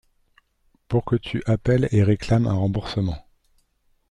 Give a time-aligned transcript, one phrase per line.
[0.87, 3.19] Pour que tu appelles et réclames un remboursement.